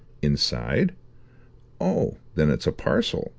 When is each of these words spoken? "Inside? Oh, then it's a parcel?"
"Inside? 0.23 0.95
Oh, 1.79 2.17
then 2.33 2.49
it's 2.49 2.65
a 2.65 2.71
parcel?" 2.71 3.29